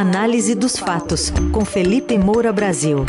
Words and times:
Análise 0.00 0.54
dos 0.54 0.78
fatos, 0.78 1.28
com 1.52 1.64
Felipe 1.64 2.16
Moura 2.16 2.52
Brasil. 2.52 3.04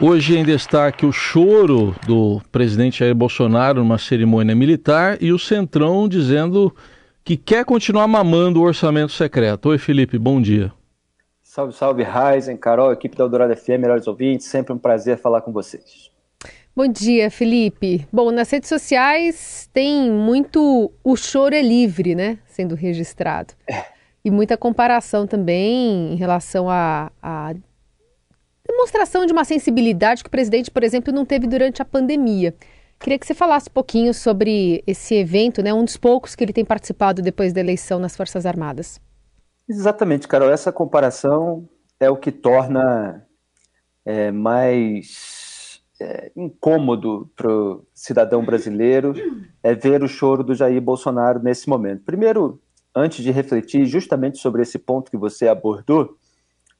Hoje 0.00 0.38
em 0.38 0.42
destaque 0.42 1.04
o 1.04 1.12
choro 1.12 1.94
do 2.06 2.40
presidente 2.50 3.00
Jair 3.00 3.14
Bolsonaro 3.14 3.80
numa 3.80 3.98
cerimônia 3.98 4.54
militar 4.54 5.22
e 5.22 5.30
o 5.30 5.38
Centrão 5.38 6.08
dizendo 6.08 6.74
que 7.22 7.36
quer 7.36 7.66
continuar 7.66 8.08
mamando 8.08 8.62
o 8.62 8.64
orçamento 8.64 9.12
secreto. 9.12 9.68
Oi, 9.68 9.76
Felipe, 9.76 10.18
bom 10.18 10.40
dia. 10.40 10.72
Salve, 11.42 11.74
salve, 11.74 12.02
Ryzen, 12.02 12.56
Carol, 12.56 12.90
equipe 12.94 13.14
da 13.14 13.24
Eldorado 13.24 13.54
FM, 13.54 13.78
melhores 13.78 14.06
ouvintes, 14.06 14.46
sempre 14.46 14.72
um 14.72 14.78
prazer 14.78 15.18
falar 15.18 15.42
com 15.42 15.52
vocês. 15.52 16.11
Bom 16.74 16.88
dia, 16.88 17.30
Felipe. 17.30 18.08
Bom, 18.10 18.30
nas 18.30 18.50
redes 18.50 18.68
sociais 18.68 19.68
tem 19.74 20.10
muito 20.10 20.90
o 21.04 21.16
choro 21.16 21.54
é 21.54 21.60
livre, 21.60 22.14
né, 22.14 22.38
sendo 22.46 22.74
registrado. 22.74 23.52
É. 23.68 23.84
E 24.24 24.30
muita 24.30 24.56
comparação 24.56 25.26
também 25.26 26.14
em 26.14 26.16
relação 26.16 26.70
a 26.70 27.10
demonstração 28.66 29.26
de 29.26 29.32
uma 29.32 29.44
sensibilidade 29.44 30.22
que 30.22 30.28
o 30.28 30.30
presidente, 30.30 30.70
por 30.70 30.82
exemplo, 30.82 31.12
não 31.12 31.26
teve 31.26 31.46
durante 31.46 31.82
a 31.82 31.84
pandemia. 31.84 32.54
Queria 32.98 33.18
que 33.18 33.26
você 33.26 33.34
falasse 33.34 33.68
um 33.68 33.72
pouquinho 33.72 34.14
sobre 34.14 34.82
esse 34.86 35.14
evento, 35.14 35.62
né, 35.62 35.74
um 35.74 35.84
dos 35.84 35.98
poucos 35.98 36.34
que 36.34 36.42
ele 36.42 36.54
tem 36.54 36.64
participado 36.64 37.20
depois 37.20 37.52
da 37.52 37.60
eleição 37.60 37.98
nas 37.98 38.16
Forças 38.16 38.46
Armadas. 38.46 38.98
Exatamente, 39.68 40.26
Carol. 40.26 40.50
Essa 40.50 40.72
comparação 40.72 41.68
é 42.00 42.08
o 42.08 42.16
que 42.16 42.32
torna 42.32 43.26
é, 44.06 44.30
mais 44.30 45.41
é, 46.02 46.32
incômodo 46.34 47.30
para 47.36 47.48
o 47.48 47.86
cidadão 47.94 48.44
brasileiro 48.44 49.14
é 49.62 49.74
ver 49.74 50.02
o 50.02 50.08
choro 50.08 50.42
do 50.42 50.54
Jair 50.54 50.80
Bolsonaro 50.80 51.40
nesse 51.40 51.68
momento. 51.68 52.02
Primeiro, 52.02 52.60
antes 52.94 53.22
de 53.22 53.30
refletir 53.30 53.86
justamente 53.86 54.38
sobre 54.38 54.62
esse 54.62 54.78
ponto 54.78 55.10
que 55.10 55.16
você 55.16 55.46
abordou, 55.46 56.16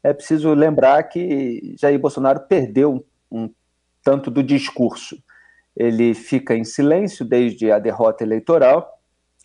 é 0.02 0.12
preciso 0.12 0.52
lembrar 0.52 1.02
que 1.04 1.76
Jair 1.78 1.98
Bolsonaro 1.98 2.40
perdeu 2.40 3.04
um, 3.30 3.44
um 3.44 3.50
tanto 4.02 4.30
do 4.30 4.42
discurso. 4.42 5.16
Ele 5.76 6.12
fica 6.12 6.56
em 6.56 6.64
silêncio 6.64 7.24
desde 7.24 7.70
a 7.70 7.78
derrota 7.78 8.24
eleitoral. 8.24 9.00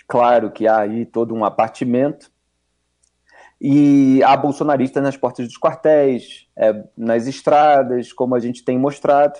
Claro 0.08 0.52
que 0.52 0.67
há 0.67 0.80
aí 0.80 1.05
todo 1.05 1.36
um 1.36 1.45
abatimento. 1.45 2.31
E 3.61 4.22
há 4.23 4.36
bolsonaristas 4.36 5.02
nas 5.02 5.17
portas 5.17 5.48
dos 5.48 5.58
quartéis, 5.58 6.48
é, 6.55 6.83
nas 6.95 7.28
estradas, 7.28 8.11
como 8.14 8.36
a 8.36 8.39
gente 8.39 8.64
tem 8.64 8.78
mostrado, 8.78 9.39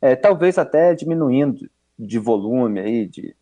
é, 0.00 0.16
talvez 0.16 0.58
até 0.58 0.94
diminuindo 0.94 1.68
de 1.98 2.18
volume 2.18 2.80
aí, 2.80 3.06
de 3.06 3.36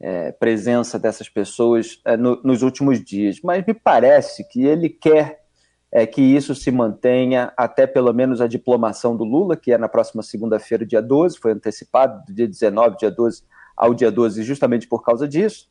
é, 0.00 0.32
presença 0.32 0.98
dessas 0.98 1.28
pessoas 1.28 2.00
é, 2.04 2.16
no, 2.16 2.40
nos 2.42 2.62
últimos 2.62 3.02
dias. 3.02 3.40
Mas 3.42 3.64
me 3.66 3.74
parece 3.74 4.46
que 4.48 4.64
ele 4.64 4.88
quer 4.88 5.46
é, 5.90 6.06
que 6.06 6.20
isso 6.20 6.54
se 6.54 6.70
mantenha 6.70 7.52
até 7.56 7.86
pelo 7.86 8.12
menos 8.12 8.40
a 8.40 8.46
diplomação 8.46 9.16
do 9.16 9.24
Lula, 9.24 9.56
que 9.56 9.72
é 9.72 9.78
na 9.78 9.88
próxima 9.88 10.22
segunda-feira, 10.22 10.84
dia 10.84 11.00
12, 11.00 11.38
foi 11.38 11.52
antecipado 11.52 12.24
do 12.26 12.34
dia 12.34 12.46
19, 12.46 12.96
dia 12.98 13.10
12 13.10 13.42
ao 13.76 13.94
dia 13.94 14.10
12, 14.10 14.42
justamente 14.42 14.86
por 14.86 15.02
causa 15.02 15.28
disso, 15.28 15.70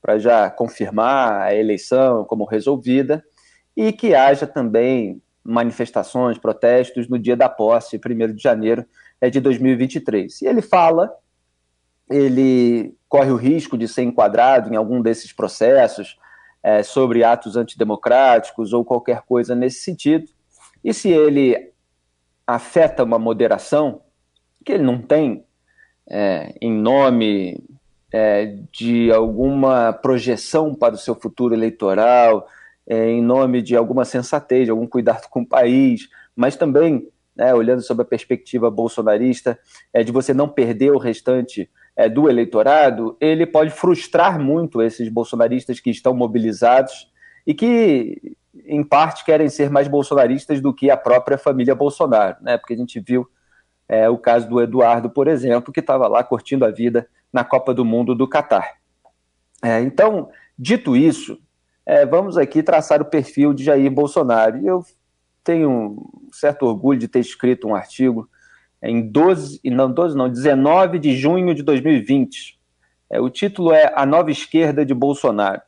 para 0.00 0.18
já 0.18 0.50
confirmar 0.50 1.42
a 1.42 1.54
eleição 1.54 2.24
como 2.24 2.44
resolvida, 2.44 3.24
e 3.76 3.92
que 3.92 4.14
haja 4.14 4.46
também 4.46 5.22
manifestações, 5.44 6.38
protestos 6.38 7.08
no 7.08 7.18
dia 7.18 7.36
da 7.36 7.48
posse, 7.48 7.98
1 7.98 8.34
de 8.34 8.42
janeiro 8.42 8.84
é 9.22 9.30
de 9.30 9.40
2023. 9.40 10.42
E 10.42 10.46
ele 10.46 10.60
fala, 10.60 11.16
ele 12.10 12.92
corre 13.08 13.30
o 13.30 13.36
risco 13.36 13.78
de 13.78 13.86
ser 13.86 14.02
enquadrado 14.02 14.68
em 14.70 14.76
algum 14.76 15.00
desses 15.00 15.32
processos, 15.32 16.18
é, 16.60 16.82
sobre 16.82 17.22
atos 17.22 17.56
antidemocráticos 17.56 18.72
ou 18.72 18.84
qualquer 18.84 19.22
coisa 19.22 19.54
nesse 19.54 19.84
sentido. 19.84 20.28
E 20.82 20.92
se 20.92 21.08
ele 21.08 21.70
afeta 22.44 23.04
uma 23.04 23.18
moderação, 23.18 24.02
que 24.64 24.72
ele 24.72 24.82
não 24.82 25.00
tem, 25.00 25.44
é, 26.08 26.54
em 26.60 26.72
nome 26.72 27.62
é, 28.12 28.56
de 28.72 29.12
alguma 29.12 29.92
projeção 29.92 30.74
para 30.74 30.94
o 30.94 30.98
seu 30.98 31.14
futuro 31.14 31.54
eleitoral, 31.54 32.48
é, 32.86 33.08
em 33.08 33.22
nome 33.22 33.62
de 33.62 33.76
alguma 33.76 34.04
sensatez, 34.04 34.64
de 34.64 34.70
algum 34.72 34.86
cuidado 34.86 35.28
com 35.28 35.42
o 35.42 35.46
país, 35.46 36.08
mas 36.34 36.56
também, 36.56 37.08
né, 37.42 37.52
olhando 37.52 37.82
sob 37.82 38.00
a 38.02 38.04
perspectiva 38.04 38.70
bolsonarista, 38.70 39.58
é, 39.92 40.04
de 40.04 40.12
você 40.12 40.32
não 40.32 40.48
perder 40.48 40.92
o 40.92 40.98
restante 40.98 41.68
é, 41.96 42.08
do 42.08 42.30
eleitorado, 42.30 43.16
ele 43.20 43.44
pode 43.44 43.70
frustrar 43.70 44.38
muito 44.38 44.80
esses 44.80 45.08
bolsonaristas 45.08 45.80
que 45.80 45.90
estão 45.90 46.14
mobilizados 46.14 47.10
e 47.44 47.52
que, 47.52 48.36
em 48.64 48.84
parte, 48.84 49.24
querem 49.24 49.48
ser 49.48 49.70
mais 49.70 49.88
bolsonaristas 49.88 50.60
do 50.60 50.72
que 50.72 50.88
a 50.88 50.96
própria 50.96 51.36
família 51.36 51.74
Bolsonaro, 51.74 52.36
né? 52.40 52.56
Porque 52.56 52.74
a 52.74 52.76
gente 52.76 53.00
viu 53.00 53.28
é, 53.88 54.08
o 54.08 54.16
caso 54.16 54.48
do 54.48 54.62
Eduardo, 54.62 55.10
por 55.10 55.26
exemplo, 55.26 55.72
que 55.72 55.80
estava 55.80 56.06
lá 56.06 56.22
curtindo 56.22 56.64
a 56.64 56.70
vida 56.70 57.08
na 57.32 57.42
Copa 57.42 57.74
do 57.74 57.84
Mundo 57.84 58.14
do 58.14 58.28
Catar. 58.28 58.76
É, 59.64 59.80
então, 59.80 60.30
dito 60.56 60.96
isso, 60.96 61.36
é, 61.84 62.06
vamos 62.06 62.38
aqui 62.38 62.62
traçar 62.62 63.02
o 63.02 63.06
perfil 63.06 63.52
de 63.52 63.64
Jair 63.64 63.90
Bolsonaro. 63.90 64.58
E 64.58 64.66
eu 64.68 64.84
tenho 65.42 65.70
um 65.70 66.30
certo 66.32 66.66
orgulho 66.66 66.98
de 66.98 67.08
ter 67.08 67.20
escrito 67.20 67.68
um 67.68 67.74
artigo 67.74 68.28
em 68.82 69.00
12, 69.00 69.60
não 69.64 69.92
12 69.92 70.16
não, 70.16 70.28
19 70.28 70.98
de 70.98 71.16
junho 71.16 71.54
de 71.54 71.62
2020. 71.62 72.58
É, 73.10 73.20
o 73.20 73.30
título 73.30 73.72
é 73.72 73.92
A 73.94 74.04
Nova 74.04 74.30
Esquerda 74.30 74.84
de 74.84 74.94
Bolsonaro. 74.94 75.60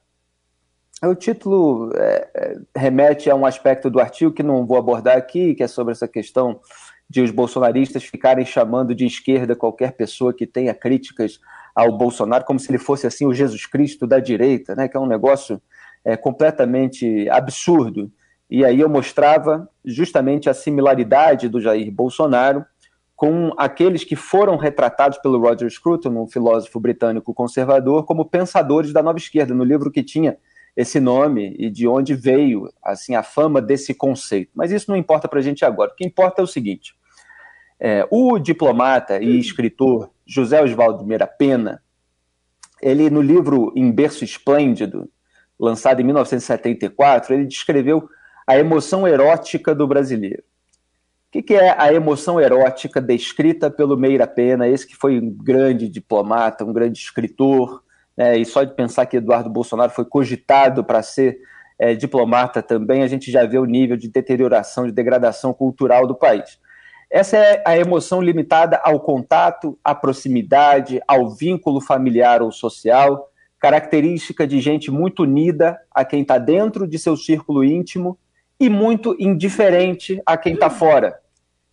O 1.03 1.15
título 1.15 1.91
é, 1.95 2.31
é, 2.35 2.57
remete 2.75 3.29
a 3.29 3.35
um 3.35 3.45
aspecto 3.45 3.91
do 3.91 4.01
artigo 4.01 4.33
que 4.33 4.43
não 4.43 4.67
vou 4.67 4.79
abordar 4.79 5.17
aqui, 5.17 5.55
que 5.55 5.63
é 5.63 5.69
sobre 5.69 5.93
essa 5.93 6.09
questão 6.09 6.61
de 7.09 7.21
os 7.21 7.31
bolsonaristas 7.31 8.05
ficarem 8.05 8.47
chamando 8.47 8.95
de 8.95 9.05
esquerda 9.05 9.55
qualquer 9.55 9.93
pessoa 9.93 10.33
que 10.33 10.47
tenha 10.47 10.75
críticas 10.75 11.39
ao 11.75 11.97
Bolsonaro, 11.97 12.45
como 12.45 12.59
se 12.59 12.71
ele 12.71 12.79
fosse 12.79 13.07
assim 13.07 13.27
o 13.27 13.35
Jesus 13.35 13.67
Cristo 13.67 14.07
da 14.07 14.19
direita, 14.19 14.75
né, 14.75 14.89
que 14.89 14.97
é 14.97 15.01
um 15.01 15.07
negócio 15.07 15.61
é, 16.05 16.17
completamente 16.17 17.29
absurdo. 17.29 18.11
E 18.55 18.65
aí 18.65 18.79
eu 18.79 18.89
mostrava 18.89 19.69
justamente 19.85 20.49
a 20.49 20.55
similaridade 20.55 21.49
do 21.49 21.61
Jair 21.61 21.91
Bolsonaro 21.91 22.65
com 23.17 23.51
aqueles 23.59 24.05
que 24.05 24.15
foram 24.15 24.57
retratados 24.57 25.19
pelo 25.19 25.41
Roger 25.41 25.69
Scruton, 25.69 26.11
um 26.11 26.29
filósofo 26.29 26.79
britânico 26.79 27.35
conservador, 27.35 28.05
como 28.05 28.25
pensadores 28.25 28.93
da 28.93 29.03
nova 29.03 29.19
esquerda, 29.19 29.53
no 29.53 29.65
livro 29.65 29.91
que 29.91 30.05
tinha 30.05 30.37
esse 30.77 31.01
nome 31.01 31.57
e 31.59 31.69
de 31.69 31.89
onde 31.89 32.15
veio 32.15 32.73
assim 32.81 33.17
a 33.17 33.25
fama 33.25 33.61
desse 33.61 33.93
conceito. 33.93 34.53
Mas 34.55 34.71
isso 34.71 34.89
não 34.89 34.97
importa 34.97 35.27
para 35.27 35.41
a 35.41 35.43
gente 35.43 35.65
agora. 35.65 35.91
O 35.91 35.97
que 35.97 36.07
importa 36.07 36.41
é 36.41 36.45
o 36.45 36.47
seguinte: 36.47 36.95
é, 37.81 38.07
o 38.09 38.39
diplomata 38.39 39.21
e 39.21 39.37
escritor 39.37 40.11
José 40.25 40.63
Oswaldo 40.63 41.05
Meira 41.05 41.27
Pena, 41.27 41.83
ele 42.81 43.11
no 43.11 43.21
livro 43.21 43.73
Em 43.75 43.91
Berço 43.91 44.23
Esplêndido, 44.23 45.11
lançado 45.59 46.01
em 46.01 46.05
1974, 46.05 47.35
ele 47.35 47.47
descreveu 47.47 48.09
a 48.47 48.59
emoção 48.59 49.07
erótica 49.07 49.75
do 49.75 49.87
brasileiro 49.87 50.43
que, 51.35 51.43
que 51.43 51.55
é 51.55 51.75
a 51.77 51.93
emoção 51.93 52.41
erótica 52.41 53.01
descrita 53.01 53.69
pelo 53.69 53.97
Meira 53.97 54.25
Pena, 54.25 54.69
esse 54.69 54.87
que 54.87 54.95
foi 54.95 55.19
um 55.19 55.29
grande 55.29 55.89
diplomata, 55.89 56.65
um 56.65 56.73
grande 56.73 57.01
escritor, 57.01 57.83
né, 58.17 58.39
e 58.39 58.45
só 58.45 58.63
de 58.63 58.73
pensar 58.73 59.05
que 59.07 59.17
Eduardo 59.17 59.51
Bolsonaro 59.51 59.91
foi 59.91 60.05
cogitado 60.05 60.85
para 60.85 61.03
ser 61.03 61.41
é, 61.77 61.93
diplomata 61.93 62.63
também, 62.63 63.03
a 63.03 63.09
gente 63.09 63.33
já 63.33 63.45
vê 63.45 63.59
o 63.59 63.65
nível 63.65 63.97
de 63.97 64.09
deterioração, 64.09 64.87
de 64.87 64.93
degradação 64.93 65.53
cultural 65.53 66.07
do 66.07 66.15
país. 66.15 66.57
Essa 67.11 67.37
é 67.37 67.63
a 67.67 67.77
emoção 67.77 68.23
limitada 68.23 68.81
ao 68.85 69.01
contato, 69.01 69.77
à 69.83 69.93
proximidade, 69.93 71.01
ao 71.09 71.31
vínculo 71.31 71.81
familiar 71.81 72.43
ou 72.43 72.53
social, 72.53 73.29
característica 73.59 74.47
de 74.47 74.61
gente 74.61 74.89
muito 74.89 75.25
unida 75.25 75.77
a 75.91 76.05
quem 76.05 76.23
está 76.23 76.39
dentro 76.39 76.87
de 76.87 76.97
seu 76.97 77.17
círculo 77.17 77.65
íntimo 77.65 78.17
e 78.59 78.69
muito 78.69 79.17
indiferente 79.19 80.21
a 80.25 80.37
quem 80.37 80.55
está 80.55 80.71
fora, 80.71 81.19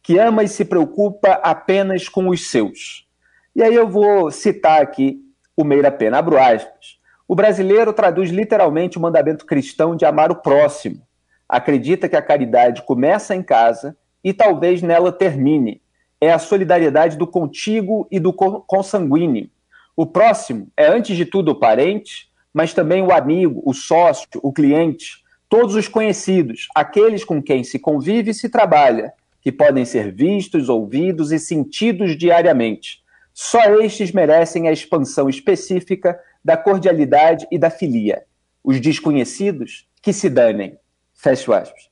que 0.01 0.18
ama 0.18 0.44
e 0.44 0.48
se 0.48 0.66
preocupa 0.66 1.33
apenas 1.44 2.10
com 2.10 2.30
os 2.30 2.50
seus. 2.50 3.07
E 3.56 3.62
aí 3.62 3.74
eu 3.74 3.88
vou 3.88 4.31
citar 4.31 4.81
aqui 4.81 5.19
o 5.56 5.63
Meira 5.63 5.92
Pena, 5.92 6.18
abro 6.18 6.38
aspas. 6.38 7.00
O 7.28 7.36
brasileiro 7.36 7.94
traduz 7.94 8.30
literalmente 8.30 8.98
o 8.98 9.01
mandamento 9.01 9.45
cristão 9.45 9.95
de 9.95 10.06
amar 10.06 10.31
o 10.31 10.36
próximo. 10.36 11.01
Acredita 11.48 12.10
que 12.10 12.16
a 12.16 12.22
caridade 12.22 12.81
começa 12.81 13.36
em 13.36 13.44
casa 13.44 13.95
e 14.24 14.34
talvez 14.34 14.81
nela 14.81 15.12
termine. 15.12 15.81
É 16.19 16.31
a 16.31 16.39
solidariedade 16.39 17.18
do 17.18 17.27
contigo 17.27 18.07
e 18.12 18.19
do 18.19 18.34
consanguíneo. 18.34 19.50
O 19.95 20.06
próximo 20.06 20.68
é, 20.75 20.88
antes 20.88 21.16
de 21.16 21.25
tudo, 21.25 21.51
o 21.51 21.56
parente, 21.60 22.30
mas 22.54 22.74
também 22.74 23.01
o 23.01 23.12
amigo, 23.12 23.62
o 23.66 23.74
sócio, 23.74 24.27
o 24.42 24.51
cliente, 24.51 25.21
todos 25.51 25.75
os 25.75 25.89
conhecidos, 25.89 26.69
aqueles 26.74 27.25
com 27.25 27.44
quem 27.44 27.62
se 27.62 27.77
convive 27.77 28.31
e 28.31 28.33
se 28.33 28.48
trabalha, 28.48 29.12
que 29.42 29.51
podem 29.51 29.83
ser 29.83 30.09
vistos, 30.09 30.69
ouvidos 30.69 31.33
e 31.33 31.38
sentidos 31.38 32.18
diariamente. 32.18 33.03
Só 33.33 33.81
estes 33.81 34.13
merecem 34.13 34.69
a 34.69 34.71
expansão 34.71 35.27
específica 35.27 36.18
da 36.42 36.56
cordialidade 36.56 37.45
e 37.51 37.57
da 37.57 37.69
filia. 37.69 38.24
Os 38.63 38.80
desconhecidos, 38.80 39.89
que 40.01 40.13
se 40.13 40.30
danem. 40.30 40.77
Fecho 41.13 41.51
aspas. 41.51 41.89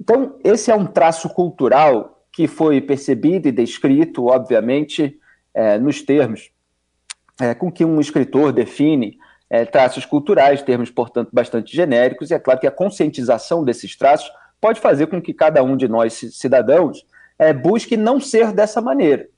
Então, 0.00 0.38
esse 0.42 0.70
é 0.70 0.74
um 0.74 0.86
traço 0.86 1.28
cultural 1.28 2.24
que 2.32 2.46
foi 2.46 2.80
percebido 2.80 3.48
e 3.48 3.52
descrito, 3.52 4.28
obviamente, 4.28 5.18
é, 5.52 5.78
nos 5.78 6.00
termos 6.00 6.50
é, 7.38 7.54
com 7.54 7.70
que 7.70 7.84
um 7.84 8.00
escritor 8.00 8.50
define 8.50 9.18
é, 9.50 9.64
traços 9.64 10.04
culturais, 10.04 10.62
termos, 10.62 10.90
portanto, 10.90 11.30
bastante 11.32 11.74
genéricos, 11.74 12.30
e 12.30 12.34
é 12.34 12.38
claro 12.38 12.60
que 12.60 12.66
a 12.66 12.70
conscientização 12.70 13.64
desses 13.64 13.96
traços 13.96 14.30
pode 14.60 14.80
fazer 14.80 15.06
com 15.06 15.20
que 15.20 15.32
cada 15.32 15.62
um 15.62 15.76
de 15.76 15.88
nós, 15.88 16.14
cidadãos, 16.32 17.06
é, 17.38 17.52
busque 17.52 17.96
não 17.96 18.20
ser 18.20 18.52
dessa 18.52 18.80
maneira. 18.80 19.28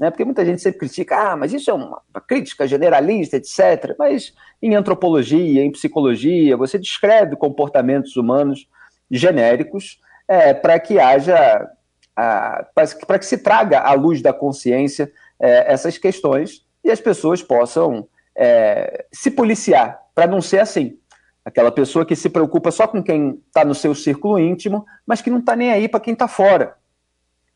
Né? 0.00 0.10
Porque 0.10 0.24
muita 0.24 0.44
gente 0.44 0.60
sempre 0.60 0.80
critica, 0.80 1.16
ah, 1.16 1.36
mas 1.36 1.52
isso 1.52 1.70
é 1.70 1.74
uma, 1.74 2.00
crítica 2.26 2.66
generalista, 2.66 3.36
etc. 3.36 3.94
Mas 3.98 4.34
em 4.60 4.74
antropologia, 4.74 5.62
em 5.62 5.70
psicologia, 5.70 6.56
você 6.56 6.78
descreve 6.78 7.36
comportamentos 7.36 8.16
humanos 8.16 8.68
genéricos 9.10 10.00
é, 10.26 10.54
para 10.54 10.80
que 10.80 10.98
haja, 10.98 11.68
para 12.14 13.18
que 13.18 13.26
se 13.26 13.38
traga 13.38 13.80
à 13.80 13.92
luz 13.92 14.22
da 14.22 14.32
consciência 14.32 15.12
é, 15.38 15.72
essas 15.72 15.98
questões 15.98 16.64
e 16.82 16.90
as 16.90 17.00
pessoas 17.00 17.42
possam 17.42 18.08
é, 18.36 19.06
se 19.12 19.30
policiar 19.30 20.00
para 20.14 20.26
não 20.26 20.40
ser 20.40 20.60
assim. 20.60 20.98
Aquela 21.44 21.72
pessoa 21.72 22.06
que 22.06 22.14
se 22.14 22.30
preocupa 22.30 22.70
só 22.70 22.86
com 22.86 23.02
quem 23.02 23.40
está 23.48 23.64
no 23.64 23.74
seu 23.74 23.94
círculo 23.94 24.38
íntimo, 24.38 24.86
mas 25.06 25.20
que 25.20 25.30
não 25.30 25.38
está 25.38 25.56
nem 25.56 25.72
aí 25.72 25.88
para 25.88 26.00
quem 26.00 26.12
está 26.12 26.28
fora. 26.28 26.76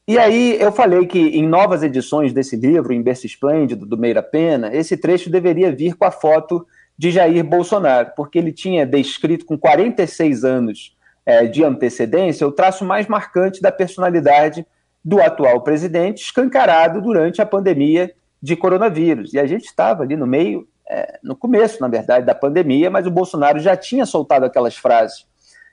E 0.09 0.19
aí 0.19 0.57
eu 0.61 0.71
falei 0.71 1.07
que 1.07 1.19
em 1.19 1.47
novas 1.47 1.83
edições 1.83 2.33
desse 2.33 2.57
livro, 2.57 2.93
em 2.93 3.03
Berço 3.03 3.27
Esplêndido, 3.27 3.85
do 3.85 3.99
Meira 3.99 4.23
Pena, 4.23 4.75
esse 4.75 4.97
trecho 4.97 5.31
deveria 5.31 5.73
vir 5.73 5.95
com 5.95 6.05
a 6.05 6.11
foto 6.11 6.67
de 6.97 7.11
Jair 7.11 7.45
Bolsonaro, 7.45 8.13
porque 8.17 8.39
ele 8.39 8.53
tinha 8.53 8.87
descrito 8.87 9.45
com 9.45 9.59
46 9.59 10.45
anos 10.45 10.97
é, 11.25 11.47
de 11.47 11.65
antecedência 11.65 12.47
o 12.47 12.53
traço 12.53 12.85
mais 12.85 13.07
marcante 13.09 13.61
da 13.61 13.73
personalidade 13.73 14.65
do 15.05 15.21
atual 15.21 15.61
presidente, 15.63 16.23
escancarado 16.23 17.01
durante 17.01 17.43
a 17.43 17.47
pandemia 17.47 18.13
de 18.43 18.57
coronavírus. 18.57 19.33
E 19.35 19.39
a 19.39 19.47
gente 19.47 19.65
estava 19.65 20.03
ali 20.03 20.17
no 20.17 20.27
meio, 20.27 20.69
é, 20.89 21.19
no 21.23 21.37
começo, 21.37 21.81
na 21.81 21.89
verdade, 21.89 22.27
da 22.27 22.35
pandemia, 22.35 22.91
mas 22.91 23.07
o 23.07 23.11
Bolsonaro 23.11 23.59
já 23.59 23.77
tinha 23.77 24.07
soltado 24.07 24.45
aquelas 24.45 24.77
frases. 24.77 25.27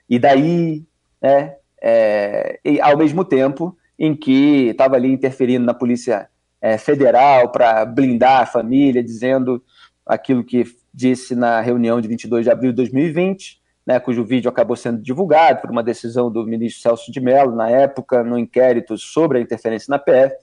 E 0.10 0.20
daí, 0.20 0.84
né, 1.22 1.56
é, 1.82 2.60
e 2.64 2.80
ao 2.80 2.98
mesmo 2.98 3.26
tempo 3.26 3.78
em 3.98 4.16
que 4.16 4.70
estava 4.70 4.96
ali 4.96 5.12
interferindo 5.12 5.66
na 5.66 5.74
Polícia 5.74 6.30
é, 6.62 6.78
Federal 6.78 7.52
para 7.52 7.86
blindar 7.86 8.42
a 8.42 8.46
família, 8.46 9.04
dizendo 9.04 9.62
aquilo 10.06 10.44
que 10.44 10.66
disse 10.94 11.36
na 11.36 11.60
reunião 11.62 12.00
de 12.00 12.08
22 12.08 12.46
de 12.46 12.52
abril 12.52 12.72
de 12.72 12.78
2020, 12.78 13.62
né, 13.86 14.00
cujo 14.00 14.24
vídeo 14.24 14.50
acabou 14.50 14.76
sendo 14.76 15.02
divulgado 15.02 15.62
por 15.62 15.70
uma 15.70 15.84
decisão 15.84 16.32
do 16.32 16.46
ministro 16.46 16.82
Celso 16.82 17.12
de 17.12 17.20
Mello, 17.20 17.56
na 17.56 17.70
época, 17.70 18.24
no 18.24 18.38
inquérito 18.38 18.98
sobre 18.98 19.38
a 19.38 19.42
interferência 19.42 19.92
na 19.92 20.00
PF. 20.00 20.36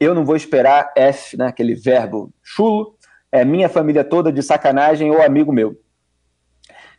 Eu 0.00 0.14
não 0.14 0.24
vou 0.24 0.34
esperar 0.34 0.92
F, 0.96 1.36
né, 1.36 1.46
aquele 1.46 1.74
verbo 1.74 2.32
chulo, 2.42 2.96
é 3.30 3.44
minha 3.44 3.68
família 3.68 4.02
toda 4.02 4.32
de 4.32 4.42
sacanagem 4.42 5.10
ou 5.10 5.22
amigo 5.22 5.52
meu. 5.52 5.78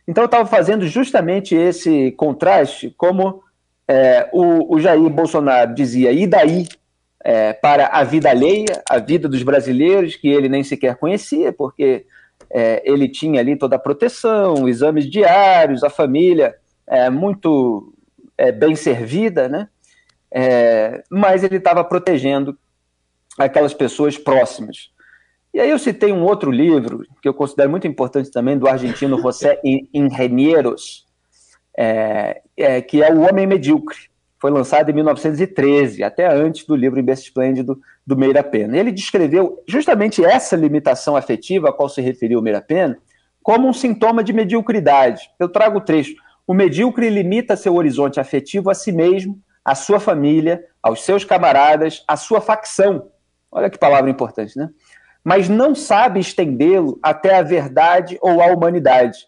Então 0.06 0.22
eu 0.22 0.26
estava 0.26 0.48
fazendo 0.48 0.86
justamente 0.86 1.54
esse 1.54 2.12
contraste, 2.12 2.94
como 2.96 3.42
é, 3.86 4.28
o, 4.32 4.74
o, 4.74 4.80
Jair 4.80 5.08
Bolsonaro 5.10 5.74
dizia, 5.74 6.12
e 6.12 6.26
daí 6.26 6.66
é, 7.24 7.52
para 7.52 7.86
a 7.88 8.02
vida 8.02 8.30
alheia, 8.30 8.82
a 8.88 8.98
vida 8.98 9.28
dos 9.28 9.42
brasileiros, 9.42 10.16
que 10.16 10.28
ele 10.28 10.48
nem 10.48 10.64
sequer 10.64 10.96
conhecia, 10.96 11.52
porque 11.52 12.06
é, 12.50 12.82
ele 12.84 13.08
tinha 13.08 13.40
ali 13.40 13.56
toda 13.56 13.76
a 13.76 13.78
proteção, 13.78 14.68
exames 14.68 15.08
diários, 15.08 15.84
a 15.84 15.90
família 15.90 16.54
é, 16.86 17.08
muito 17.10 17.92
é, 18.36 18.50
bem 18.50 18.74
servida, 18.74 19.48
né? 19.48 19.68
É, 20.30 21.02
mas 21.10 21.44
ele 21.44 21.56
estava 21.56 21.84
protegendo 21.84 22.58
aquelas 23.38 23.74
pessoas 23.74 24.18
próximas. 24.18 24.90
E 25.54 25.60
aí 25.60 25.70
eu 25.70 25.78
citei 25.78 26.12
um 26.12 26.22
outro 26.22 26.50
livro, 26.50 27.04
que 27.20 27.28
eu 27.28 27.34
considero 27.34 27.70
muito 27.70 27.86
importante 27.86 28.30
também, 28.30 28.58
do 28.58 28.66
argentino 28.66 29.20
José 29.20 29.60
Ingenieros, 29.92 31.06
é, 31.76 32.42
é, 32.56 32.80
que 32.80 33.02
é 33.02 33.12
O 33.12 33.20
Homem 33.20 33.46
Medíocre. 33.46 34.10
Foi 34.40 34.50
lançado 34.50 34.90
em 34.90 34.94
1913, 34.94 36.02
até 36.02 36.26
antes 36.26 36.66
do 36.66 36.74
livro 36.74 36.98
Imbecil 36.98 37.26
Esplêndido 37.26 37.78
do 38.04 38.16
Meira 38.16 38.42
Pena. 38.42 38.76
Ele 38.76 38.90
descreveu 38.90 39.62
justamente 39.68 40.24
essa 40.24 40.56
limitação 40.56 41.16
afetiva 41.16 41.68
a 41.68 41.72
qual 41.72 41.88
se 41.88 42.00
referiu 42.00 42.40
o 42.40 42.42
Meira 42.42 42.60
Pena 42.60 42.98
como 43.42 43.68
um 43.68 43.72
sintoma 43.72 44.22
de 44.24 44.32
mediocridade. 44.32 45.30
Eu 45.38 45.48
trago 45.48 45.78
o 45.78 45.80
trecho. 45.80 46.14
O 46.46 46.54
medíocre 46.54 47.08
limita 47.08 47.56
seu 47.56 47.74
horizonte 47.74 48.18
afetivo 48.18 48.70
a 48.70 48.74
si 48.74 48.90
mesmo, 48.90 49.38
à 49.64 49.74
sua 49.74 50.00
família, 50.00 50.64
aos 50.82 51.04
seus 51.04 51.24
camaradas, 51.24 52.02
à 52.08 52.16
sua 52.16 52.40
facção, 52.40 53.11
Olha 53.52 53.68
que 53.68 53.78
palavra 53.78 54.10
importante, 54.10 54.58
né? 54.58 54.70
Mas 55.22 55.48
não 55.48 55.74
sabe 55.74 56.18
estendê-lo 56.18 56.98
até 57.02 57.36
a 57.36 57.42
verdade 57.42 58.18
ou 58.22 58.40
a 58.40 58.46
humanidade, 58.46 59.18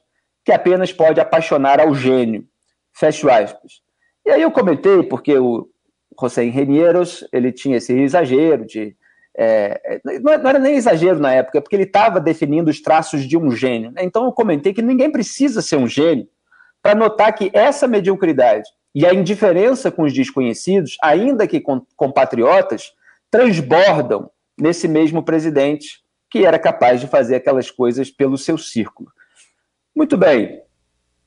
que 0.44 0.50
apenas 0.50 0.92
pode 0.92 1.20
apaixonar 1.20 1.78
ao 1.78 1.94
gênio. 1.94 2.44
Fecho 2.92 3.28
aspas. 3.28 3.82
E 4.26 4.30
aí 4.30 4.40
eu 4.42 4.50
comentei, 4.50 5.02
porque 5.02 5.36
o 5.38 5.68
José 6.18 6.44
Renieros, 6.44 7.26
ele 7.32 7.52
tinha 7.52 7.76
esse 7.76 7.92
exagero 7.92 8.64
de... 8.64 8.96
É, 9.36 10.00
não 10.22 10.32
era 10.32 10.58
nem 10.58 10.76
exagero 10.76 11.18
na 11.18 11.32
época, 11.32 11.60
porque 11.60 11.74
ele 11.76 11.82
estava 11.82 12.20
definindo 12.20 12.70
os 12.70 12.80
traços 12.80 13.28
de 13.28 13.36
um 13.36 13.50
gênio. 13.50 13.90
Né? 13.90 14.02
Então 14.04 14.24
eu 14.24 14.32
comentei 14.32 14.72
que 14.72 14.80
ninguém 14.80 15.10
precisa 15.10 15.60
ser 15.60 15.76
um 15.76 15.88
gênio 15.88 16.28
para 16.80 16.94
notar 16.94 17.34
que 17.34 17.50
essa 17.52 17.86
mediocridade 17.86 18.68
e 18.94 19.04
a 19.04 19.12
indiferença 19.12 19.90
com 19.90 20.02
os 20.04 20.12
desconhecidos, 20.12 20.96
ainda 21.02 21.48
que 21.48 21.60
com 21.60 21.84
compatriotas, 21.96 22.92
transbordam 23.34 24.30
nesse 24.56 24.86
mesmo 24.86 25.20
presidente 25.20 26.04
que 26.30 26.46
era 26.46 26.56
capaz 26.56 27.00
de 27.00 27.08
fazer 27.08 27.34
aquelas 27.34 27.68
coisas 27.68 28.08
pelo 28.08 28.38
seu 28.38 28.56
círculo. 28.56 29.10
Muito 29.92 30.16
bem. 30.16 30.62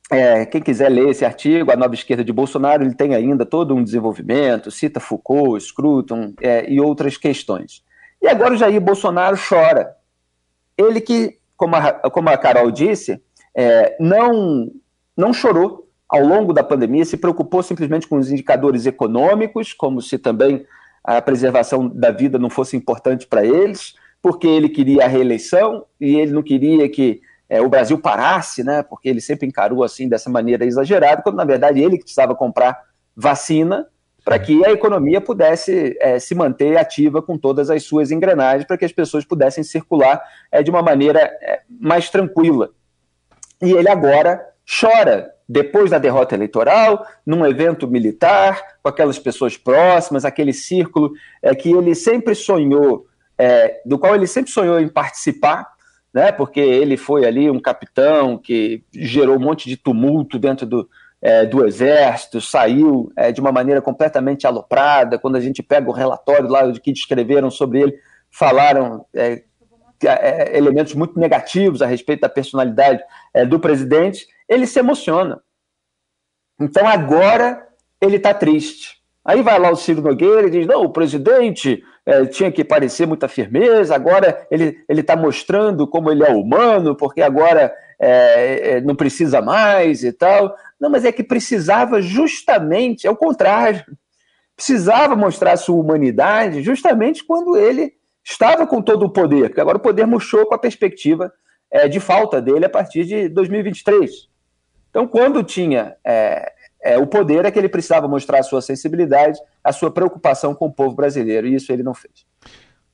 É, 0.09 0.45
quem 0.45 0.61
quiser 0.61 0.87
ler 0.87 1.09
esse 1.09 1.25
artigo, 1.25 1.69
A 1.69 1.75
Nova 1.75 1.93
Esquerda 1.93 2.23
de 2.23 2.31
Bolsonaro, 2.31 2.81
ele 2.81 2.95
tem 2.95 3.13
ainda 3.13 3.45
todo 3.45 3.75
um 3.75 3.83
desenvolvimento, 3.83 4.71
cita 4.71 5.01
Foucault, 5.01 5.61
Scruton 5.61 6.33
é, 6.39 6.69
e 6.71 6.79
outras 6.79 7.17
questões. 7.17 7.83
E 8.21 8.27
agora 8.29 8.53
o 8.53 8.57
Jair 8.57 8.79
Bolsonaro 8.79 9.37
chora. 9.37 9.93
Ele 10.77 11.01
que, 11.01 11.37
como 11.57 11.75
a, 11.75 11.91
como 12.09 12.29
a 12.29 12.37
Carol 12.37 12.71
disse, 12.71 13.21
é, 13.53 13.97
não, 13.99 14.71
não 15.15 15.33
chorou 15.33 15.89
ao 16.07 16.21
longo 16.21 16.53
da 16.53 16.63
pandemia, 16.63 17.03
se 17.03 17.17
preocupou 17.17 17.61
simplesmente 17.61 18.07
com 18.07 18.15
os 18.15 18.31
indicadores 18.31 18.85
econômicos, 18.85 19.73
como 19.73 20.01
se 20.01 20.17
também 20.17 20.65
a 21.03 21.21
preservação 21.21 21.87
da 21.87 22.11
vida 22.11 22.37
não 22.37 22.49
fosse 22.49 22.75
importante 22.75 23.25
para 23.25 23.45
eles, 23.45 23.95
porque 24.21 24.47
ele 24.47 24.69
queria 24.69 25.05
a 25.05 25.07
reeleição 25.07 25.85
e 25.99 26.15
ele 26.15 26.31
não 26.31 26.43
queria 26.43 26.89
que 26.89 27.21
é, 27.49 27.61
o 27.61 27.69
Brasil 27.69 27.97
parasse, 27.99 28.63
né? 28.63 28.83
Porque 28.83 29.07
ele 29.07 29.21
sempre 29.21 29.47
encarou 29.47 29.83
assim 29.83 30.09
dessa 30.09 30.29
maneira 30.29 30.65
exagerada, 30.65 31.21
quando 31.21 31.37
na 31.37 31.45
verdade 31.45 31.81
ele 31.81 31.97
que 31.97 32.03
precisava 32.03 32.35
comprar 32.35 32.77
vacina 33.15 33.87
para 34.25 34.37
que 34.37 34.65
a 34.65 34.71
economia 34.71 35.21
pudesse 35.21 35.97
é, 36.01 36.19
se 36.19 36.35
manter 36.35 36.77
ativa 36.77 37.21
com 37.21 37.37
todas 37.37 37.69
as 37.69 37.83
suas 37.83 38.11
engrenagens, 38.11 38.65
para 38.65 38.77
que 38.77 38.83
as 38.83 38.91
pessoas 38.91 39.23
pudessem 39.23 39.63
circular 39.63 40.21
é, 40.51 40.61
de 40.61 40.69
uma 40.69 40.81
maneira 40.81 41.31
mais 41.69 42.09
tranquila. 42.09 42.71
E 43.61 43.71
ele 43.71 43.87
agora 43.89 44.45
chora 44.67 45.31
depois 45.47 45.91
da 45.91 45.97
derrota 45.97 46.35
eleitoral, 46.35 47.05
num 47.25 47.45
evento 47.45 47.87
militar, 47.87 48.61
com 48.83 48.89
aquelas 48.89 49.17
pessoas 49.17 49.55
próximas, 49.55 50.25
aquele 50.25 50.51
círculo 50.51 51.13
é, 51.41 51.55
que 51.55 51.71
ele 51.71 51.95
sempre 51.95 52.35
sonhou, 52.35 53.05
é, 53.37 53.81
do 53.85 53.97
qual 53.97 54.13
ele 54.13 54.27
sempre 54.27 54.51
sonhou 54.51 54.79
em 54.79 54.89
participar, 54.89 55.65
né, 56.13 56.31
porque 56.31 56.59
ele 56.59 56.97
foi 56.97 57.25
ali 57.25 57.49
um 57.49 57.59
capitão 57.59 58.37
que 58.37 58.83
gerou 58.93 59.37
um 59.37 59.39
monte 59.39 59.69
de 59.69 59.77
tumulto 59.77 60.37
dentro 60.37 60.65
do, 60.65 60.89
é, 61.21 61.45
do 61.45 61.65
exército, 61.65 62.41
saiu 62.41 63.11
é, 63.15 63.31
de 63.31 63.39
uma 63.39 63.51
maneira 63.51 63.81
completamente 63.81 64.45
aloprada. 64.45 65.17
Quando 65.17 65.35
a 65.35 65.41
gente 65.41 65.63
pega 65.63 65.89
o 65.89 65.93
relatório 65.93 66.49
lá 66.49 66.67
de 66.67 66.81
que 66.81 66.91
descreveram 66.91 67.49
sobre 67.49 67.81
ele, 67.81 67.99
falaram 68.29 69.05
é, 69.13 69.43
é, 70.03 70.57
elementos 70.57 70.93
muito 70.93 71.17
negativos 71.17 71.81
a 71.81 71.85
respeito 71.85 72.21
da 72.21 72.29
personalidade 72.29 73.01
do 73.47 73.59
presidente 73.59 74.27
ele 74.47 74.67
se 74.67 74.79
emociona. 74.79 75.41
Então 76.59 76.87
agora 76.87 77.67
ele 78.01 78.17
está 78.17 78.33
triste. 78.33 78.97
Aí 79.23 79.41
vai 79.41 79.59
lá 79.59 79.69
o 79.69 79.75
Ciro 79.75 80.01
Nogueira 80.01 80.47
e 80.47 80.51
diz: 80.51 80.65
não, 80.65 80.83
o 80.83 80.89
presidente 80.89 81.83
é, 82.05 82.25
tinha 82.25 82.51
que 82.51 82.63
parecer 82.63 83.05
muita 83.05 83.27
firmeza, 83.27 83.93
agora 83.93 84.47
ele 84.49 84.77
está 84.87 85.17
mostrando 85.17 85.85
como 85.85 86.09
ele 86.09 86.23
é 86.23 86.31
humano, 86.31 86.95
porque 86.95 87.21
agora 87.21 87.73
é, 87.99 88.77
é, 88.77 88.81
não 88.81 88.95
precisa 88.95 89.41
mais 89.41 90.03
e 90.03 90.13
tal. 90.13 90.55
Não, 90.79 90.89
mas 90.89 91.03
é 91.03 91.11
que 91.11 91.23
precisava 91.23 92.01
justamente, 92.01 93.05
é 93.05 93.11
o 93.11 93.15
contrário, 93.17 93.83
precisava 94.55 95.15
mostrar 95.15 95.57
sua 95.57 95.75
humanidade 95.75 96.61
justamente 96.61 97.23
quando 97.23 97.57
ele 97.57 97.93
estava 98.23 98.65
com 98.65 98.81
todo 98.81 99.03
o 99.03 99.09
poder, 99.09 99.49
porque 99.49 99.61
agora 99.61 99.77
o 99.77 99.81
poder 99.81 100.05
murchou 100.07 100.45
com 100.45 100.55
a 100.55 100.59
perspectiva 100.59 101.31
é, 101.69 101.87
de 101.87 101.99
falta 101.99 102.41
dele 102.41 102.65
a 102.65 102.69
partir 102.69 103.03
de 103.03 103.27
2023. 103.29 104.29
Então, 104.97 105.07
quando 105.07 105.43
tinha 105.43 105.93
é, 106.03 106.51
é, 106.83 106.97
o 106.97 107.05
poder, 107.05 107.45
é 107.45 107.51
que 107.51 107.59
ele 107.59 107.69
precisava 107.69 108.07
mostrar 108.07 108.39
a 108.39 108.43
sua 108.43 108.61
sensibilidade, 108.61 109.39
a 109.63 109.71
sua 109.71 109.91
preocupação 109.91 110.55
com 110.55 110.65
o 110.65 110.73
povo 110.73 110.95
brasileiro, 110.95 111.45
e 111.45 111.53
isso 111.53 111.71
ele 111.71 111.83
não 111.83 111.93
fez. 111.93 112.25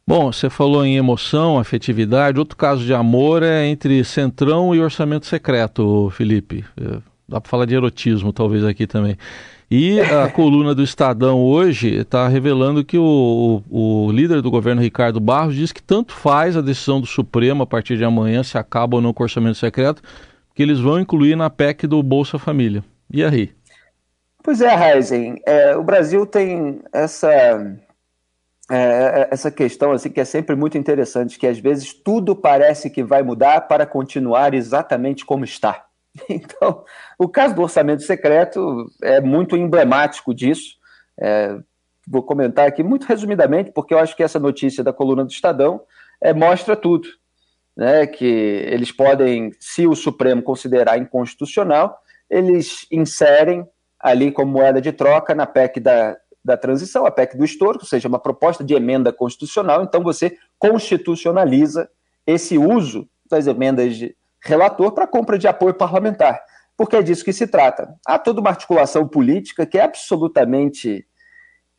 Bom, 0.05 0.29
você 0.29 0.50
falou 0.50 0.86
em 0.86 0.98
emoção, 0.98 1.57
afetividade. 1.57 2.38
Outro 2.38 2.57
caso 2.57 2.83
de 2.83 2.93
amor 2.93 3.41
é 3.41 3.67
entre 3.67 4.03
Centrão 4.03 4.75
e 4.75 4.81
Orçamento 4.81 5.25
Secreto, 5.25 6.10
Felipe. 6.10 6.65
É, 6.75 6.98
dá 7.25 7.39
para 7.39 7.50
falar 7.50 7.65
de 7.65 7.74
erotismo, 7.74 8.33
talvez, 8.33 8.65
aqui 8.65 8.86
também. 8.86 9.17
E 9.72 10.01
a 10.01 10.27
coluna 10.36 10.75
do 10.75 10.83
Estadão 10.83 11.41
hoje 11.41 11.88
está 11.88 12.27
revelando 12.27 12.83
que 12.83 12.98
o, 12.98 13.63
o, 13.72 14.07
o, 14.07 14.12
líder 14.12 14.41
do 14.41 14.51
governo, 14.51 14.81
Ricardo 14.81 15.22
Barros, 15.22 15.55
diz 15.55 15.72
que 15.72 15.81
tanto 15.81 16.12
faz 16.12 16.57
a 16.57 16.62
decisão 16.62 17.00
do 17.00 17.07
Supremo 17.07 17.63
a 17.63 17.65
partir 17.65 17.95
de 17.95 18.03
amanhã 18.03 18.43
se 18.43 18.57
acaba 18.57 18.98
ou 18.98 19.01
não 19.01 19.13
com 19.13 19.24
o 19.24 19.25
orçamento 19.25 19.57
secreto, 19.57 20.01
que 20.53 20.62
eles 20.62 20.79
vão 20.79 21.00
incluir 21.00 21.36
na 21.36 21.50
PEC 21.50 21.88
do 21.88 22.01
Bolsa 22.03 22.38
Família. 22.38 22.83
E 23.10 23.24
aí? 23.24 23.51
Pois 24.43 24.62
é, 24.62 24.74
Heisen, 24.74 25.41
é, 25.45 25.75
o 25.75 25.83
Brasil 25.83 26.25
tem 26.25 26.81
essa, 26.91 27.31
é, 28.69 29.29
essa 29.31 29.50
questão 29.50 29.91
assim 29.91 30.10
que 30.10 30.19
é 30.19 30.25
sempre 30.25 30.55
muito 30.55 30.77
interessante, 30.77 31.39
que 31.39 31.48
às 31.48 31.57
vezes 31.60 31.93
tudo 31.93 32.36
parece 32.36 32.89
que 32.89 33.03
vai 33.03 33.24
mudar 33.24 33.62
para 33.62 33.86
continuar 33.86 34.53
exatamente 34.53 35.25
como 35.25 35.43
está. 35.43 35.86
Então, 36.29 36.83
o 37.17 37.27
caso 37.27 37.55
do 37.55 37.63
orçamento 37.63 38.03
secreto 38.03 38.86
é 39.01 39.19
muito 39.19 39.57
emblemático 39.57 40.31
disso. 40.31 40.75
É, 41.19 41.57
vou 42.07 42.22
comentar 42.22 42.67
aqui 42.67 42.83
muito 42.83 43.05
resumidamente, 43.05 43.72
porque 43.72 43.95
eu 43.95 44.00
acho 44.00 44.15
que 44.15 44.22
essa 44.22 44.39
notícia 44.39 44.83
da 44.83 44.93
coluna 44.93 45.24
do 45.24 45.31
Estadão 45.31 45.81
é, 46.22 46.31
mostra 46.31 46.75
tudo. 46.75 47.07
Né, 47.75 48.05
que 48.05 48.25
eles 48.25 48.91
podem, 48.91 49.51
se 49.59 49.87
o 49.87 49.95
Supremo 49.95 50.43
considerar 50.43 50.99
inconstitucional, 50.99 51.97
eles 52.29 52.85
inserem 52.91 53.67
ali 53.99 54.31
como 54.31 54.51
moeda 54.51 54.79
de 54.79 54.91
troca 54.91 55.33
na 55.33 55.47
PEC 55.47 55.79
da, 55.79 56.15
da 56.45 56.55
transição, 56.55 57.03
a 57.03 57.09
PEC 57.09 57.35
do 57.35 57.43
estouro, 57.43 57.79
ou 57.81 57.87
seja, 57.87 58.07
uma 58.07 58.19
proposta 58.19 58.63
de 58.63 58.75
emenda 58.75 59.11
constitucional, 59.11 59.81
então 59.81 60.03
você 60.03 60.37
constitucionaliza 60.59 61.89
esse 62.27 62.59
uso 62.59 63.09
das 63.27 63.47
emendas 63.47 63.95
de, 63.95 64.15
relator 64.43 64.91
para 64.91 65.07
compra 65.07 65.37
de 65.37 65.47
apoio 65.47 65.73
parlamentar, 65.73 66.41
porque 66.75 66.97
é 66.97 67.01
disso 67.01 67.23
que 67.23 67.33
se 67.33 67.47
trata. 67.47 67.95
Há 68.05 68.19
toda 68.19 68.41
uma 68.41 68.49
articulação 68.49 69.07
política 69.07 69.65
que 69.65 69.77
é 69.77 69.83
absolutamente 69.83 71.05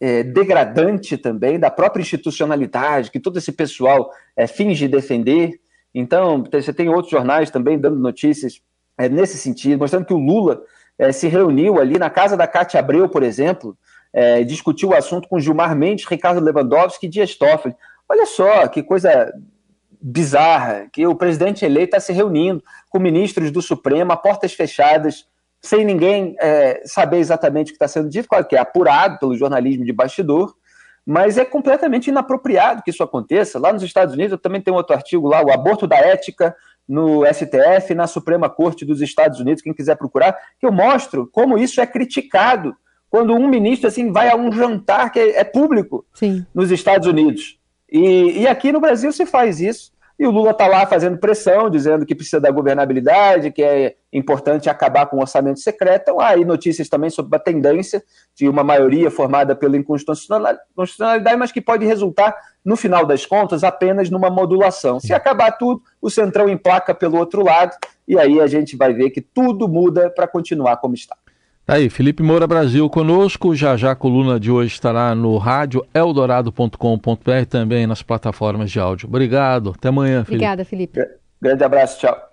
é, 0.01 0.23
degradante 0.23 1.17
também 1.19 1.59
da 1.59 1.71
própria 1.71 2.03
institucionalidade, 2.03 3.11
que 3.11 3.21
todo 3.21 3.39
esse 3.39 3.53
pessoal 3.53 4.11
é, 4.37 4.47
finge 4.47 4.89
defender. 4.89 5.61
Então, 5.95 6.45
você 6.51 6.73
tem 6.73 6.89
outros 6.89 7.11
jornais 7.11 7.51
também 7.51 7.79
dando 7.79 7.97
notícias 7.97 8.61
é, 8.99 9.09
nesse 9.09 9.39
sentido, 9.39 9.79
mostrando 9.79 10.07
que 10.07 10.15
o 10.15 10.19
Lula 10.19 10.63
é, 10.99 11.13
se 11.13 11.29
reuniu 11.29 11.79
ali 11.79 11.99
na 11.99 12.11
casa 12.11 12.37
da 12.37 12.47
Cátia 12.47 12.81
Abreu, 12.81 13.09
por 13.09 13.23
exemplo, 13.23 13.77
é, 14.13 14.43
discutiu 14.45 14.91
o 14.91 14.95
assunto 14.95 15.29
com 15.29 15.41
Gilmar 15.41 15.75
Mendes, 15.77 16.07
Ricardo 16.07 16.41
Lewandowski 16.41 17.07
e 17.07 17.09
Dias 17.09 17.35
Toffoli. 17.35 17.75
Olha 18.09 18.27
só 18.27 18.67
que 18.69 18.83
coisa 18.83 19.33
bizarra 20.01 20.87
que 20.93 21.07
o 21.07 21.15
presidente 21.15 21.65
eleito 21.65 21.97
está 21.97 22.01
se 22.01 22.13
reunindo 22.13 22.63
com 22.91 22.99
ministros 22.99 23.51
do 23.51 23.63
Supremo 23.63 24.13
a 24.13 24.17
portas 24.17 24.53
fechadas, 24.53 25.27
sem 25.61 25.85
ninguém 25.85 26.37
é, 26.39 26.83
saber 26.85 27.19
exatamente 27.19 27.69
o 27.69 27.71
que 27.71 27.77
está 27.77 27.89
sendo 27.89 28.11
dito, 28.11 28.29
claro 28.29 28.45
que 28.45 28.55
é 28.55 28.59
apurado 28.59 29.19
pelo 29.19 29.35
jornalismo 29.35 29.85
de 29.85 29.93
bastidor, 29.93 30.55
mas 31.07 31.37
é 31.37 31.45
completamente 31.45 32.09
inapropriado 32.09 32.83
que 32.83 32.91
isso 32.91 33.03
aconteça. 33.03 33.59
Lá 33.59 33.73
nos 33.73 33.83
Estados 33.83 34.15
Unidos, 34.15 34.33
eu 34.33 34.39
também 34.39 34.61
tenho 34.61 34.77
outro 34.77 34.95
artigo 34.95 35.29
lá, 35.29 35.43
o 35.43 35.53
aborto 35.53 35.87
da 35.87 35.97
ética 35.97 36.55
no 36.89 37.25
STF, 37.27 37.95
na 37.95 38.07
Suprema 38.07 38.49
Corte 38.49 38.85
dos 38.85 39.01
Estados 39.01 39.41
Unidos, 39.41 39.63
quem 39.63 39.73
quiser 39.73 39.97
procurar, 39.97 40.37
que 40.59 40.67
eu 40.67 40.73
mostro 40.73 41.27
como 41.27 41.59
isso 41.59 41.81
é 41.81 41.87
criticado 41.87 42.77
quando 43.09 43.33
um 43.33 43.49
ministro 43.49 43.87
assim 43.87 44.11
vai 44.11 44.29
a 44.29 44.37
um 44.37 44.51
jantar 44.51 45.11
que 45.11 45.19
é, 45.19 45.41
é 45.41 45.45
público 45.45 46.05
Sim. 46.13 46.45
nos 46.55 46.71
Estados 46.71 47.07
Unidos. 47.07 47.59
E, 47.91 48.41
e 48.41 48.47
aqui 48.49 48.73
no 48.73 48.81
Brasil 48.81 49.13
se 49.13 49.25
faz 49.25 49.61
isso. 49.61 49.93
E 50.17 50.27
o 50.27 50.31
Lula 50.31 50.53
está 50.53 50.69
lá 50.69 50.87
fazendo 50.87 51.19
pressão, 51.19 51.69
dizendo 51.69 52.07
que 52.07 52.15
precisa 52.15 52.41
da 52.41 52.51
governabilidade, 52.51 53.51
que 53.51 53.63
é 53.63 53.97
importante 54.13 54.71
acabar 54.71 55.07
com 55.07 55.17
o 55.17 55.21
orçamento 55.21 55.59
secreto. 55.59 56.03
Então, 56.03 56.21
há 56.21 56.29
aí 56.29 56.45
notícias 56.45 56.89
também 56.89 57.11
sobre 57.11 57.37
a 57.37 57.41
tendência 57.41 58.01
de 58.35 58.49
uma 58.49 58.63
maioria 58.63 59.11
formada 59.11 59.57
pela 59.57 59.77
inconstitucionalidade, 59.77 61.37
mas 61.37 61.51
que 61.51 61.61
pode 61.61 61.85
resultar, 61.85 62.33
no 62.65 62.77
final 62.77 63.05
das 63.05 63.27
contas, 63.27 63.65
apenas 63.65 64.09
numa 64.09 64.31
modulação. 64.31 65.01
Se 65.01 65.13
acabar 65.13 65.51
tudo, 65.53 65.83
o 66.01 66.09
Centrão 66.09 66.49
emplaca 66.49 66.95
pelo 66.95 67.19
outro 67.19 67.43
lado, 67.43 67.77
e 68.07 68.17
aí 68.17 68.41
a 68.41 68.47
gente 68.47 68.77
vai 68.77 68.93
ver 68.93 69.11
que 69.11 69.21
tudo 69.21 69.67
muda 69.67 70.11
para 70.11 70.29
continuar 70.29 70.77
como 70.77 70.95
está. 70.95 71.17
Tá 71.67 71.75
aí, 71.75 71.89
Felipe 71.89 72.23
Moura 72.23 72.47
Brasil 72.47 72.89
conosco. 72.91 73.55
Já 73.55 73.75
já 73.75 73.93
a 73.93 73.97
coluna 73.97 74.39
de 74.39 74.51
hoje 74.51 74.75
estará 74.75 75.15
no 75.15 75.39
rádio 75.39 75.83
eldorado.com.br 75.95 77.47
também 77.49 77.87
nas 77.87 78.03
plataformas 78.03 78.71
de 78.71 78.79
áudio. 78.79 79.09
Obrigado. 79.09 79.73
Até 79.75 79.89
amanhã, 79.89 80.25
Felipe. 80.25 80.35
Obrigada, 80.35 80.65
Felipe. 80.65 81.01
Grande 81.41 81.65
abraço, 81.65 82.01
tchau. 82.01 82.31